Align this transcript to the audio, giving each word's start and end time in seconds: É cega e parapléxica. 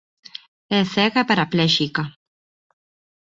É 0.77 0.81
cega 0.93 1.21
e 1.23 1.27
parapléxica. 1.29 2.03